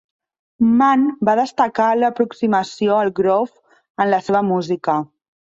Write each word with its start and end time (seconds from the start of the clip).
Mann 0.79 1.03
va 1.29 1.35
destacar 1.41 1.89
l'aproximació 1.99 2.97
al 3.03 3.13
groove 3.21 3.79
en 4.07 4.13
la 4.15 4.25
seva 4.31 4.43
música. 4.53 5.01